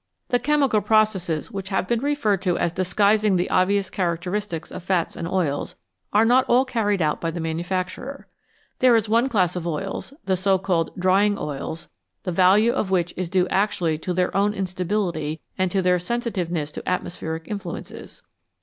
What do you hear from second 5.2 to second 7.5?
oils are not all carried out by the